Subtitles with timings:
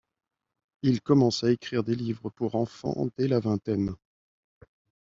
[0.81, 3.95] Il commence à écrire des livres pour enfants dès la vingtaine.